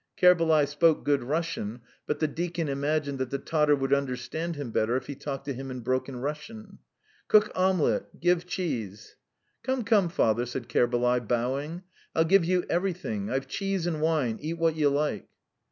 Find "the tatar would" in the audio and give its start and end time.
3.29-3.93